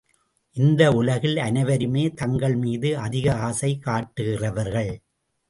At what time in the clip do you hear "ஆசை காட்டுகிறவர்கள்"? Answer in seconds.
3.39-4.91